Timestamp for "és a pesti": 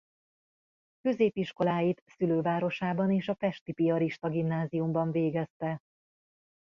3.11-3.71